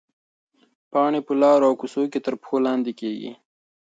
[0.91, 3.31] پاڼې په لارو او کوڅو کې تر پښو لاندې کېږي.